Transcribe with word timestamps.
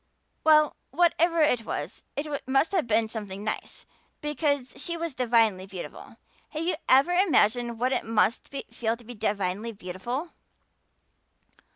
"Well, 0.43 0.75
whatever 0.89 1.41
it 1.41 1.63
was 1.63 2.01
it 2.15 2.25
must 2.47 2.71
have 2.71 2.87
been 2.87 3.07
something 3.07 3.43
nice 3.43 3.85
because 4.19 4.73
she 4.83 4.97
was 4.97 5.13
divinely 5.13 5.67
beautiful. 5.67 6.17
Have 6.49 6.63
you 6.63 6.73
ever 6.89 7.11
imagined 7.11 7.79
what 7.79 7.91
it 7.91 8.03
must 8.03 8.47
feel 8.47 8.63
like 8.93 8.97
to 8.97 9.05
be 9.05 9.13
divinely 9.13 9.71
beautiful?" 9.73 10.31